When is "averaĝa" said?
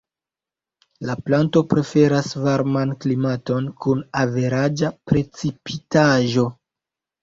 4.27-4.95